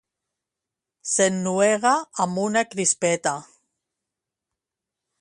S'ennuega 1.11 1.93
amb 2.25 2.43
una 2.47 2.65
crispeta 2.73 3.37